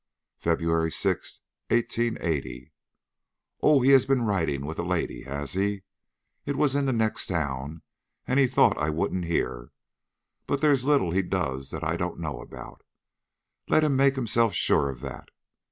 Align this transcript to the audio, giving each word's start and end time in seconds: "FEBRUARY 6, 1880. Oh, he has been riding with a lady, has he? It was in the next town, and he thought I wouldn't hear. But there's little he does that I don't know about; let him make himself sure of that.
"FEBRUARY 0.39 0.89
6, 0.89 1.41
1880. 1.69 2.71
Oh, 3.61 3.81
he 3.81 3.91
has 3.91 4.07
been 4.07 4.23
riding 4.23 4.65
with 4.65 4.79
a 4.79 4.83
lady, 4.83 5.25
has 5.25 5.53
he? 5.53 5.83
It 6.43 6.55
was 6.55 6.73
in 6.73 6.87
the 6.87 6.91
next 6.91 7.27
town, 7.27 7.83
and 8.25 8.39
he 8.39 8.47
thought 8.47 8.79
I 8.79 8.89
wouldn't 8.89 9.25
hear. 9.25 9.69
But 10.47 10.59
there's 10.59 10.85
little 10.85 11.11
he 11.11 11.21
does 11.21 11.69
that 11.69 11.83
I 11.83 11.97
don't 11.97 12.17
know 12.19 12.41
about; 12.41 12.81
let 13.67 13.83
him 13.83 13.95
make 13.95 14.15
himself 14.15 14.55
sure 14.55 14.89
of 14.89 15.01
that. 15.01 15.29